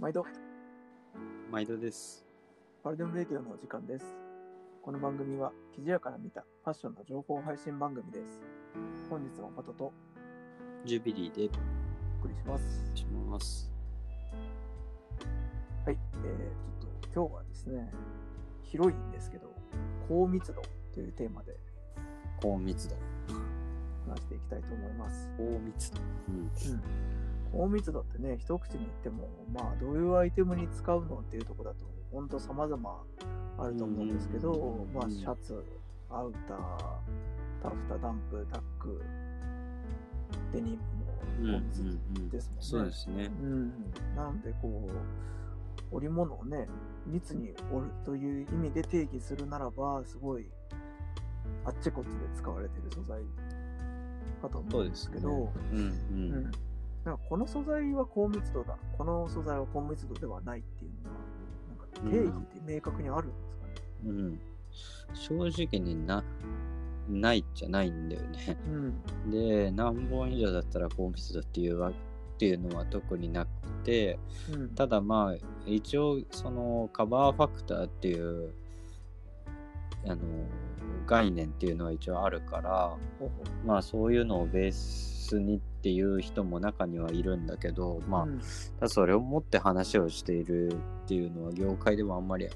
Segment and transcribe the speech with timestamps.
[0.00, 0.24] 毎度、
[1.52, 2.24] 毎度です。
[2.82, 4.16] パルデムレディオのお時間です。
[4.80, 8.40] この番組は、記事屋から見たファッションの情報配信番組です。
[9.10, 9.92] 本日もパトと
[10.86, 11.50] ジュビリーで
[12.22, 12.90] お送りします。
[12.94, 13.70] します。
[15.84, 17.92] はい、えー、ちょっと今日はですね、
[18.62, 19.54] 広いんですけど、
[20.08, 20.62] 高密度
[20.94, 21.54] というテーマで
[22.40, 22.96] 高密度。
[24.08, 25.28] 話していきたいと思います。
[25.36, 26.00] 高密度。
[26.28, 26.36] うん。
[26.36, 26.50] うん、
[27.52, 33.02] 高密度ってね、一口に言っても、まあ、どういうアイテムに使うのっていうところだと、本当様々
[33.58, 35.62] あると思うんですけど、うんまあ、シャツ、
[36.10, 36.58] アウター、
[37.62, 39.02] タフタ、ダンプ、タック、
[40.52, 40.78] デニム
[41.40, 42.62] うんも高密度うんですもんね。
[42.62, 43.30] そうですね。
[43.42, 43.72] うん、
[44.16, 46.68] なのでこう織物をね
[47.06, 50.46] 密に織るという意味で定義するならばすごい
[51.64, 53.22] あっちこっちで使われている素材
[54.40, 56.50] かと思うんですけどそううんううんん。
[57.04, 61.16] なんかこの素材は高密度だこの素材は高密度ではないっていうのは
[61.68, 63.74] なんか定義って明確にあるんですかね。
[64.06, 64.40] うん。
[65.14, 65.34] 正
[65.66, 66.22] 直にな、
[67.08, 68.56] ないっちゃないんだよね。
[69.26, 71.92] うんで、何本以上だったら高密度っていうわっ
[72.38, 73.48] ていうのは特になく
[73.84, 74.18] て、
[74.52, 78.52] うんただまあ、一応、そのカバーファクターっていう、
[80.06, 80.16] あの、
[81.06, 82.96] 概念っていうのは一応あるから、
[83.64, 88.26] まあそういうのをベースにっていう人も中にはいるんだけど、ま
[88.80, 90.74] あ、それを持って話をしているっ
[91.06, 92.48] ていうのは業界でもあんまり、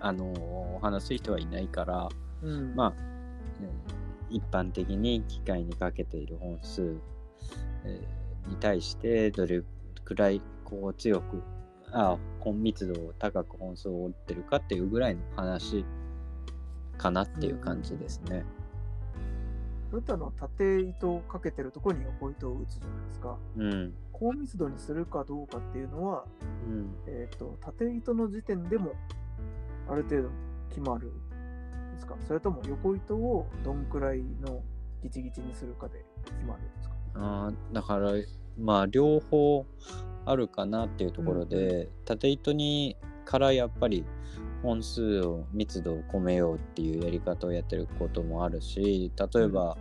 [0.00, 2.08] あの、話す人はいないから、
[2.42, 2.74] うん。
[2.74, 2.92] まあ、
[3.60, 6.96] えー一般的に機械にかけている本数、
[7.84, 9.62] えーに対してどれ
[10.04, 11.42] くらいこう強く、
[11.92, 15.84] あ高密度を高く本数を折ってるかっていうぐらいの話
[16.96, 18.44] かなっていう感じですね。
[19.90, 23.38] それの縦糸をかけてるところに横糸を打つじゃないですか。
[23.56, 23.94] うん。
[24.12, 26.24] 高密度にするかどうかっていうのは
[26.68, 26.94] うん。
[27.06, 28.92] えー、と縦糸の時点でも
[29.88, 30.28] ある程度
[30.68, 31.10] 決まるん
[31.94, 32.16] ですか？
[32.26, 34.62] それとも横糸をどんくらいの
[35.02, 36.94] ギチギチにするかで決まるんですか？
[37.14, 38.12] あーだから
[38.58, 39.64] まあ両方
[40.24, 44.04] あるかなっていうところで、縦糸にからやっぱり
[44.66, 49.78] 本数を密度を込めようっていうやり方をやってることもあるし例えば、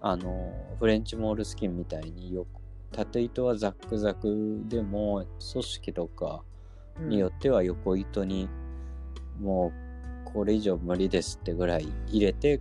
[0.00, 2.46] あのフレンチモールスキンみたいによ
[2.92, 6.42] 縦糸はザックザクでも組織とか
[7.00, 8.48] によっては横糸に
[9.40, 9.72] も
[10.26, 12.60] うこれ以上無理ですってぐらい入れて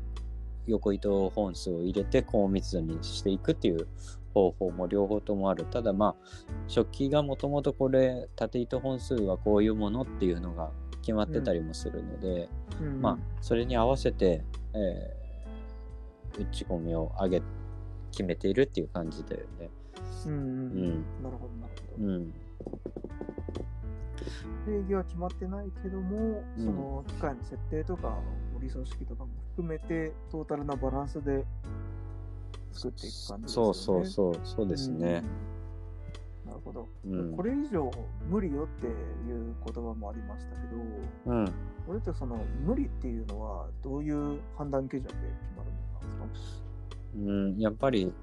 [0.65, 3.87] 横糸本数を入れて高密度にしていくっていう
[4.33, 5.65] 方法も両方ともある。
[5.65, 6.15] ただまあ
[6.67, 10.71] 食器がもともとこれ縦糸本数はこういうものっていうのが
[11.01, 13.01] 決まってたりもするので、うん、うん。
[13.01, 15.21] まあそれに合わせて、えー
[16.39, 17.41] 打ち込みを上げ
[18.11, 19.69] 決めているっていう感じだよね。
[20.25, 20.89] うんうんうん。
[21.23, 22.33] なるほどなるほど、うん。
[24.65, 26.65] 定義は決まってないけども、うん。
[26.65, 28.17] その機械の設定とか
[28.57, 31.43] 織り組織とかも含めてトータルなバランスで
[32.71, 33.43] 作っていく感じですよね。
[33.47, 35.23] そうそうそうそうですね。
[35.45, 35.50] うん
[36.63, 37.35] ほど、うん。
[37.35, 37.91] これ以上
[38.29, 40.67] 無理よっていう言葉もありましたけ
[41.27, 41.45] どうん。
[41.87, 45.19] これってその無理っていうのはどういう判断基準で決
[45.57, 45.77] まるも
[46.11, 46.61] のなんですか？
[47.13, 48.13] うん、やっぱり、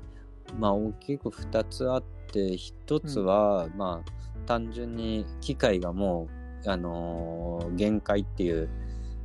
[0.59, 4.11] まあ、大きく2つあって1つは、まあ
[4.47, 6.27] 単純に機械がも
[6.65, 8.71] う、あのー限界っていう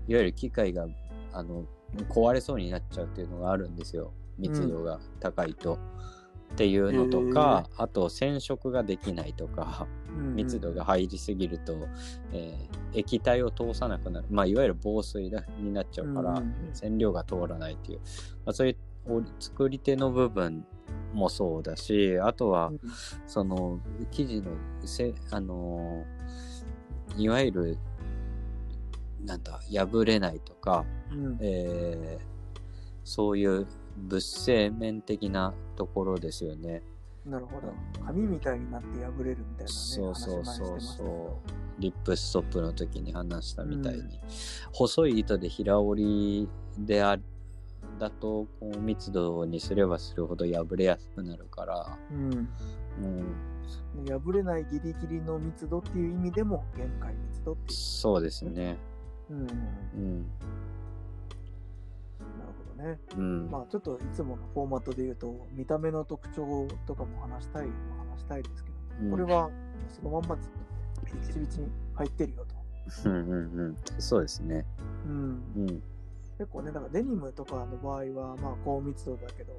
[0.10, 0.86] いわゆる機械が
[1.32, 1.64] あの
[2.10, 4.12] 壊れそうになっちゃうっていうのがあるんですよ。
[4.38, 5.78] 密度が高いと。
[6.54, 9.88] っていうのとか、あと染色ができないとか
[10.36, 11.88] 密度が入りすぎると、
[12.32, 16.44] えー液体を通さなくなる、まあ、いわゆる防水だになっちゃうから、
[16.74, 18.00] 染料が通らないっていう、
[18.46, 20.64] まあ、そういう作り手の部分
[21.12, 22.80] もそうだしあとはうん。
[23.26, 23.80] その
[24.12, 24.52] 生地の
[24.86, 27.78] せあのーいわゆる
[29.26, 31.38] なんだ破れないとか、うん。
[31.42, 32.34] えー
[33.06, 33.68] そういう
[33.98, 36.84] 物性面的なところですよね。
[37.26, 37.74] なるほど。
[38.06, 41.42] 紙みたいになって破れるみたいなねそうそうそう話前してましたけど
[41.80, 44.10] リップストップの時に話したみたいに、うん。
[44.74, 46.48] 細い糸で平織
[46.78, 47.18] りであ
[48.00, 52.50] だとこう密度にすればするほど破れやすくなるから、うん。
[53.96, 58.78] うん、破れないギリギリの密度っていう意味でも限界密度っていそうですね。
[59.30, 60.26] う、うん、うん
[62.84, 63.00] ね。
[63.18, 63.50] うん。
[63.50, 67.72] まあちょっといつものフォーマットで言うと見た目の特徴とかも話したいは
[68.12, 69.12] 話したいですけど、うん。
[69.12, 69.50] これは
[69.90, 73.78] そのまんまビチビチに入ってるよと、うんうんうん。
[74.00, 74.66] そうですね。
[75.08, 75.44] うん。
[75.58, 75.84] うん。
[76.38, 79.54] 結構ねだからデニムとかの場合はまあ高密度だけど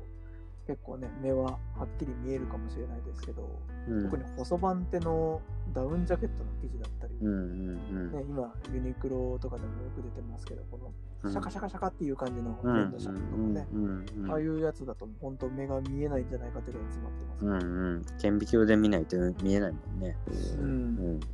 [0.66, 3.48] 結構ね、目ははっきり見えるかもしれないですけど、
[3.86, 4.04] うん。
[4.04, 5.42] 特に細番手の
[5.74, 10.78] ダウンジャケットの生地だったり、うんうんね、今、ユニクロとかでもよく出てますけど、こ
[11.22, 11.32] うん。
[11.32, 17.66] のシャカシャカシャカっていう感じのうん粘土シャツとかね、うんうんああいうやつだと本当目が見えないんじゃないかっていうぐらい詰まってます。
[17.66, 18.04] うんうん。
[18.18, 20.16] 顕微鏡で見ないと見えないもんね。
[20.58, 20.64] うん。
[20.64, 21.20] うん。
[21.20, 21.26] で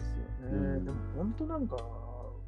[0.00, 0.56] すよね。
[0.56, 0.84] うん。
[0.84, 1.76] でも本当なんか、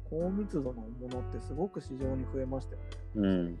[0.09, 2.87] 高密度のものってすごく市場に増えましたよね。
[3.15, 3.59] うん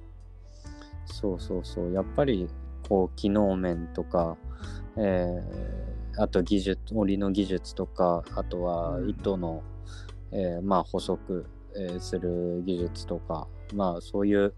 [1.21, 2.47] そうそうそうやっぱり
[2.89, 4.37] こう機能面とか
[4.97, 5.81] えー
[6.17, 9.63] あと技術織りの技術とかあとはうん糸の、
[10.31, 11.45] えーまあ細く、
[11.75, 14.53] えーする技術とかまあそういう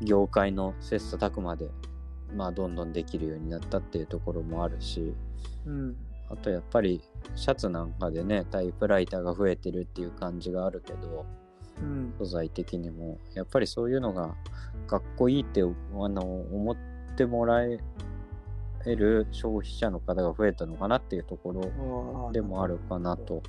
[0.00, 1.68] 業界の切磋琢磨で
[2.34, 5.14] まあどんどんできるようになったっていうところもあるし
[5.66, 5.96] うん。
[6.30, 7.02] あとやっぱり
[7.36, 11.26] シャツなんかでねタイプライターが増えてるっていう感じがあるけど
[11.80, 12.14] うん。
[12.18, 14.34] 素材的にもやっぱりそういうのが
[14.86, 15.66] かっこいいってあ
[16.08, 16.76] の思っ
[17.16, 17.78] てもらえ
[18.84, 23.42] る消費者の方が増えたのかなっていうところでもあるかなと。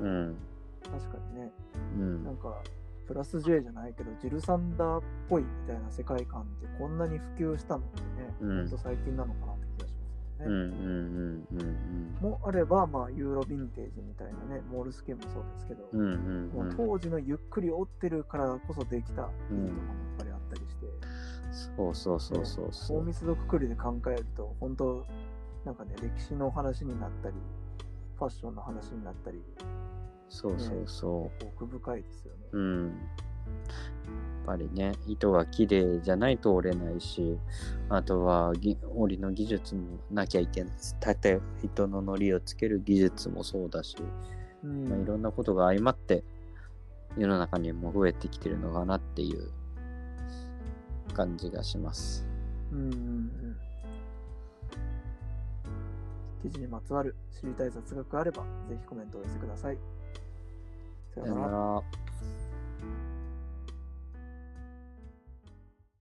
[0.00, 0.36] うん。
[0.82, 1.52] 確かにね。
[1.96, 2.62] うんなんか、
[3.06, 9.91] プラス J じゃないけど、ジルサンダーっぽいみたいな世界観ってこんなに普及したのってね、うんほんと最近なのかなって気がし
[10.42, 10.48] ね。
[10.48, 20.86] んうんうんもあれば、まあ、ユーロヴィンテージみたいなね、モールスケもそうですけど、うんうんもう当時のゆっくり折ってるからこそできたうん意味とかもやっぱりあったりして、
[21.76, 22.98] そうそうそうそうそう。
[22.98, 25.04] 高密度くくりで考えると、本当
[25.64, 27.34] なんかね、歴史の話になったり、
[28.16, 29.42] ファッションの話になったり、
[30.28, 32.40] そうそうそ奥深いですよね。
[32.52, 32.58] う。
[32.58, 32.92] うん。
[34.46, 37.38] やっぱりね、糸が綺麗じゃないと折れないし、
[37.88, 40.74] あとはぎ織りの技術もなきゃいけない。
[40.98, 43.96] 縦糸の糊をつける技術もそうだし、
[44.64, 46.24] うんまあ、いろんなことが相まって
[47.16, 49.50] 世の中にも増えてきてるのかなっていう
[51.14, 52.26] 感じがします。
[52.72, 53.56] うんうんうん。
[56.42, 59.78] 記事にまつわる知りたい雑学があれば、ぜひコメントをお寄せください。
[61.14, 61.46] さよな。
[61.46, 62.01] ら。